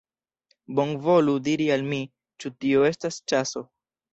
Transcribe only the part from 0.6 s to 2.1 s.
Bonvolu diri al mi,